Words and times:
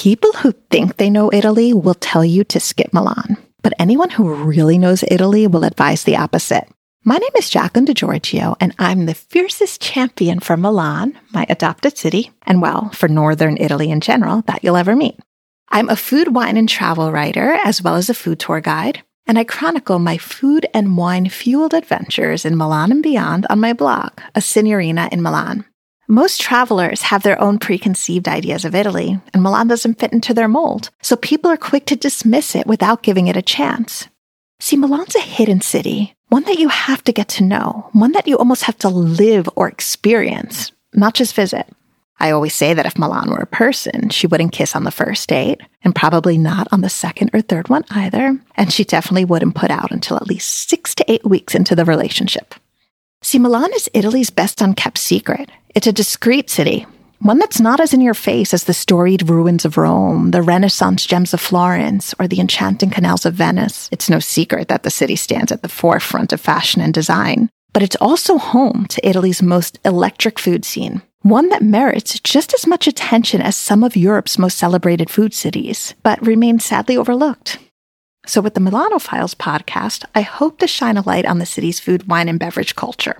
People 0.00 0.32
who 0.32 0.54
think 0.70 0.96
they 0.96 1.10
know 1.10 1.30
Italy 1.30 1.74
will 1.74 1.92
tell 1.92 2.24
you 2.24 2.42
to 2.44 2.58
skip 2.58 2.90
Milan, 2.90 3.36
but 3.60 3.74
anyone 3.78 4.08
who 4.08 4.32
really 4.32 4.78
knows 4.78 5.04
Italy 5.06 5.46
will 5.46 5.62
advise 5.62 6.04
the 6.04 6.16
opposite. 6.16 6.66
My 7.04 7.18
name 7.18 7.32
is 7.36 7.50
Jaclyn 7.50 7.84
DeGiorgio, 7.84 8.56
and 8.60 8.74
I'm 8.78 9.04
the 9.04 9.12
fiercest 9.12 9.82
champion 9.82 10.40
for 10.40 10.56
Milan, 10.56 11.18
my 11.34 11.44
adopted 11.50 11.98
city, 11.98 12.32
and 12.46 12.62
well, 12.62 12.88
for 12.94 13.10
Northern 13.10 13.58
Italy 13.58 13.90
in 13.90 14.00
general, 14.00 14.40
that 14.46 14.64
you'll 14.64 14.78
ever 14.78 14.96
meet. 14.96 15.20
I'm 15.68 15.90
a 15.90 15.96
food, 15.96 16.34
wine, 16.34 16.56
and 16.56 16.66
travel 16.66 17.12
writer, 17.12 17.58
as 17.62 17.82
well 17.82 17.96
as 17.96 18.08
a 18.08 18.14
food 18.14 18.40
tour 18.40 18.62
guide, 18.62 19.02
and 19.26 19.38
I 19.38 19.44
chronicle 19.44 19.98
my 19.98 20.16
food 20.16 20.66
and 20.72 20.96
wine 20.96 21.28
fueled 21.28 21.74
adventures 21.74 22.46
in 22.46 22.56
Milan 22.56 22.90
and 22.90 23.02
beyond 23.02 23.46
on 23.50 23.60
my 23.60 23.74
blog, 23.74 24.12
A 24.34 24.40
Signorina 24.40 25.10
in 25.12 25.20
Milan. 25.20 25.66
Most 26.10 26.40
travelers 26.40 27.02
have 27.02 27.22
their 27.22 27.40
own 27.40 27.60
preconceived 27.60 28.26
ideas 28.26 28.64
of 28.64 28.74
Italy, 28.74 29.20
and 29.32 29.44
Milan 29.44 29.68
doesn't 29.68 30.00
fit 30.00 30.12
into 30.12 30.34
their 30.34 30.48
mold, 30.48 30.90
so 31.02 31.14
people 31.14 31.48
are 31.52 31.56
quick 31.56 31.86
to 31.86 31.94
dismiss 31.94 32.56
it 32.56 32.66
without 32.66 33.04
giving 33.04 33.28
it 33.28 33.36
a 33.36 33.42
chance. 33.42 34.08
See, 34.58 34.76
Milan's 34.76 35.14
a 35.14 35.20
hidden 35.20 35.60
city, 35.60 36.16
one 36.28 36.42
that 36.46 36.58
you 36.58 36.66
have 36.66 37.04
to 37.04 37.12
get 37.12 37.28
to 37.28 37.44
know, 37.44 37.90
one 37.92 38.10
that 38.10 38.26
you 38.26 38.36
almost 38.36 38.64
have 38.64 38.76
to 38.78 38.88
live 38.88 39.48
or 39.54 39.68
experience, 39.68 40.72
not 40.92 41.14
just 41.14 41.36
visit. 41.36 41.68
I 42.18 42.32
always 42.32 42.56
say 42.56 42.74
that 42.74 42.86
if 42.86 42.98
Milan 42.98 43.30
were 43.30 43.38
a 43.38 43.46
person, 43.46 44.08
she 44.08 44.26
wouldn't 44.26 44.50
kiss 44.50 44.74
on 44.74 44.82
the 44.82 44.90
first 44.90 45.28
date, 45.28 45.60
and 45.84 45.94
probably 45.94 46.36
not 46.36 46.66
on 46.72 46.80
the 46.80 46.88
second 46.88 47.30
or 47.34 47.40
third 47.40 47.68
one 47.68 47.84
either, 47.88 48.36
and 48.56 48.72
she 48.72 48.82
definitely 48.82 49.26
wouldn't 49.26 49.54
put 49.54 49.70
out 49.70 49.92
until 49.92 50.16
at 50.16 50.26
least 50.26 50.68
six 50.68 50.92
to 50.96 51.08
eight 51.08 51.24
weeks 51.24 51.54
into 51.54 51.76
the 51.76 51.84
relationship. 51.84 52.56
See, 53.22 53.38
Milan 53.38 53.70
is 53.74 53.90
Italy's 53.92 54.30
best 54.30 54.62
unkept 54.62 54.96
secret. 54.96 55.50
It's 55.74 55.86
a 55.86 55.92
discreet 55.92 56.48
city, 56.48 56.86
one 57.18 57.38
that's 57.38 57.60
not 57.60 57.78
as 57.78 57.92
in 57.92 58.00
your 58.00 58.14
face 58.14 58.54
as 58.54 58.64
the 58.64 58.72
storied 58.72 59.28
ruins 59.28 59.66
of 59.66 59.76
Rome, 59.76 60.30
the 60.30 60.40
Renaissance 60.40 61.04
gems 61.04 61.34
of 61.34 61.40
Florence, 61.40 62.14
or 62.18 62.26
the 62.26 62.40
enchanting 62.40 62.88
canals 62.88 63.26
of 63.26 63.34
Venice. 63.34 63.90
It's 63.92 64.08
no 64.08 64.20
secret 64.20 64.68
that 64.68 64.84
the 64.84 64.90
city 64.90 65.16
stands 65.16 65.52
at 65.52 65.60
the 65.60 65.68
forefront 65.68 66.32
of 66.32 66.40
fashion 66.40 66.80
and 66.80 66.94
design, 66.94 67.50
but 67.74 67.82
it's 67.82 67.96
also 67.96 68.38
home 68.38 68.86
to 68.86 69.06
Italy's 69.06 69.42
most 69.42 69.78
electric 69.84 70.38
food 70.38 70.64
scene, 70.64 71.02
one 71.20 71.50
that 71.50 71.62
merits 71.62 72.18
just 72.20 72.54
as 72.54 72.66
much 72.66 72.86
attention 72.86 73.42
as 73.42 73.54
some 73.54 73.84
of 73.84 73.96
Europe's 73.96 74.38
most 74.38 74.56
celebrated 74.56 75.10
food 75.10 75.34
cities, 75.34 75.94
but 76.02 76.26
remains 76.26 76.64
sadly 76.64 76.96
overlooked. 76.96 77.58
So, 78.26 78.40
with 78.40 78.54
the 78.54 78.60
Milanophiles 78.60 79.34
podcast, 79.34 80.04
I 80.14 80.20
hope 80.20 80.58
to 80.58 80.66
shine 80.66 80.96
a 80.96 81.02
light 81.02 81.24
on 81.24 81.38
the 81.38 81.46
city's 81.46 81.80
food, 81.80 82.08
wine, 82.08 82.28
and 82.28 82.38
beverage 82.38 82.76
culture. 82.76 83.16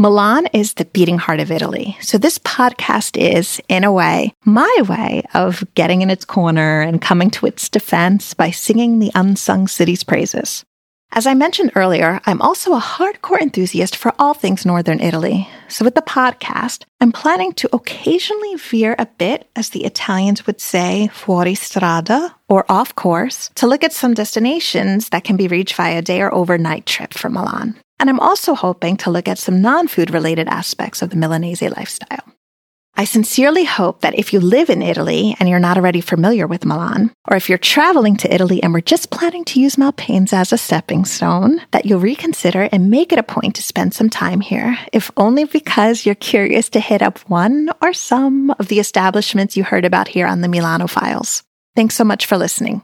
Milan 0.00 0.46
is 0.54 0.74
the 0.74 0.86
beating 0.86 1.18
heart 1.18 1.40
of 1.40 1.50
Italy. 1.50 1.94
So 2.00 2.16
this 2.16 2.38
podcast 2.38 3.20
is, 3.20 3.60
in 3.68 3.84
a 3.84 3.92
way, 3.92 4.32
my 4.46 4.74
way 4.88 5.24
of 5.34 5.62
getting 5.74 6.00
in 6.00 6.08
its 6.08 6.24
corner 6.24 6.80
and 6.80 7.02
coming 7.02 7.30
to 7.32 7.44
its 7.44 7.68
defense 7.68 8.32
by 8.32 8.50
singing 8.50 8.98
the 8.98 9.12
unsung 9.14 9.68
city's 9.68 10.02
praises. 10.02 10.64
As 11.12 11.26
I 11.26 11.34
mentioned 11.34 11.72
earlier, 11.74 12.20
I'm 12.24 12.40
also 12.40 12.72
a 12.72 12.80
hardcore 12.80 13.42
enthusiast 13.42 13.94
for 13.94 14.14
all 14.18 14.32
things 14.32 14.64
Northern 14.64 15.00
Italy. 15.00 15.50
So 15.70 15.84
with 15.84 15.94
the 15.94 16.02
podcast, 16.02 16.84
I'm 17.00 17.12
planning 17.12 17.52
to 17.54 17.68
occasionally 17.72 18.56
veer 18.56 18.96
a 18.98 19.06
bit, 19.06 19.48
as 19.54 19.70
the 19.70 19.84
Italians 19.84 20.46
would 20.46 20.60
say, 20.60 21.08
fuori 21.12 21.56
strada, 21.56 22.34
or 22.48 22.64
off 22.68 22.94
course, 22.96 23.50
to 23.54 23.68
look 23.68 23.84
at 23.84 23.92
some 23.92 24.12
destinations 24.12 25.10
that 25.10 25.24
can 25.24 25.36
be 25.36 25.48
reached 25.48 25.76
via 25.76 25.98
a 25.98 26.02
day 26.02 26.20
or 26.20 26.34
overnight 26.34 26.86
trip 26.86 27.14
from 27.14 27.34
Milan. 27.34 27.76
And 28.00 28.10
I'm 28.10 28.20
also 28.20 28.54
hoping 28.54 28.96
to 28.98 29.10
look 29.10 29.28
at 29.28 29.38
some 29.38 29.62
non 29.62 29.86
food 29.86 30.10
related 30.10 30.48
aspects 30.48 31.02
of 31.02 31.10
the 31.10 31.16
Milanese 31.16 31.62
lifestyle. 31.62 32.24
I 33.00 33.04
sincerely 33.04 33.64
hope 33.64 34.02
that 34.02 34.18
if 34.18 34.34
you 34.34 34.40
live 34.40 34.68
in 34.68 34.82
Italy 34.82 35.34
and 35.40 35.48
you're 35.48 35.58
not 35.58 35.78
already 35.78 36.02
familiar 36.02 36.46
with 36.46 36.66
Milan, 36.66 37.10
or 37.30 37.34
if 37.34 37.48
you're 37.48 37.56
traveling 37.56 38.18
to 38.18 38.34
Italy 38.34 38.62
and 38.62 38.74
we're 38.74 38.82
just 38.82 39.08
planning 39.08 39.42
to 39.46 39.58
use 39.58 39.76
Malpensa 39.76 40.34
as 40.34 40.52
a 40.52 40.58
stepping 40.58 41.06
stone, 41.06 41.62
that 41.70 41.86
you'll 41.86 41.98
reconsider 41.98 42.68
and 42.70 42.90
make 42.90 43.10
it 43.10 43.18
a 43.18 43.22
point 43.22 43.54
to 43.54 43.62
spend 43.62 43.94
some 43.94 44.10
time 44.10 44.42
here, 44.42 44.76
if 44.92 45.10
only 45.16 45.44
because 45.44 46.04
you're 46.04 46.14
curious 46.14 46.68
to 46.68 46.78
hit 46.78 47.00
up 47.00 47.18
one 47.20 47.70
or 47.80 47.94
some 47.94 48.50
of 48.58 48.68
the 48.68 48.80
establishments 48.80 49.56
you 49.56 49.64
heard 49.64 49.86
about 49.86 50.06
here 50.06 50.26
on 50.26 50.42
the 50.42 50.48
Milanophiles. 50.48 51.42
Thanks 51.74 51.94
so 51.94 52.04
much 52.04 52.26
for 52.26 52.36
listening. 52.36 52.82